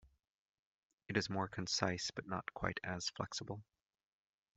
[1.07, 3.61] It is more concise but not quite as flexible.